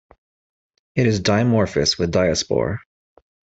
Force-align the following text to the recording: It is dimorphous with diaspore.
It 0.95 1.05
is 1.05 1.21
dimorphous 1.21 1.99
with 1.99 2.09
diaspore. 2.11 2.79